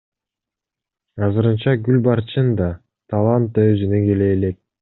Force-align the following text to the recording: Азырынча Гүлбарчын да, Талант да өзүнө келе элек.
Азырынча 1.27 1.75
Гүлбарчын 1.89 2.51
да, 2.63 2.73
Талант 3.15 3.55
да 3.59 3.71
өзүнө 3.75 4.05
келе 4.09 4.35
элек. 4.39 4.63